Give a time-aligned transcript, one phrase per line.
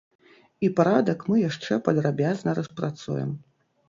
[0.67, 3.31] І парадак мы яшчэ падрабязна распрацуем.